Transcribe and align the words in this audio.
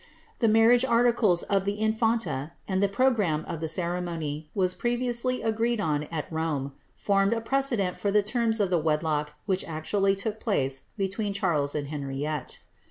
The 0.39 0.47
marriage 0.47 0.83
articles 0.83 1.43
of 1.43 1.63
the 1.63 1.79
infanta, 1.79 2.53
and 2.67 2.81
the 2.81 2.87
programme 2.89 3.45
of 3.47 3.59
the 3.59 3.67
ceremony, 3.67 4.49
as 4.59 4.73
previously 4.73 5.43
agreed 5.43 5.79
on 5.79 6.05
at 6.05 6.25
Rome, 6.31 6.71
formed 6.95 7.33
a 7.33 7.39
precedent 7.41 7.97
for 7.97 8.09
the 8.09 8.23
terms 8.23 8.59
of 8.59 8.71
the 8.71 8.79
wedlock 8.81 9.33
that 9.45 9.63
actually 9.69 10.15
took 10.15 10.39
place 10.39 10.87
be 10.97 11.07
tween 11.07 11.33
Charles 11.33 11.75
and 11.75 11.89
Henriette. 11.89 12.57